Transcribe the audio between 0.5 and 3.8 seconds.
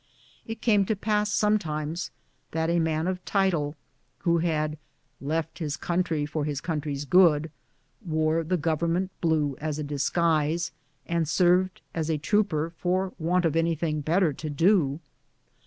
came to pass sometimes that a man of title,